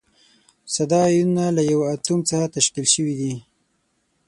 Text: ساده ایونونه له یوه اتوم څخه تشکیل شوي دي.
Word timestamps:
ساده 0.73 1.01
ایونونه 1.09 1.45
له 1.57 1.61
یوه 1.71 1.85
اتوم 1.93 2.19
څخه 2.29 2.45
تشکیل 2.55 2.85
شوي 2.93 3.13
دي. 3.19 3.33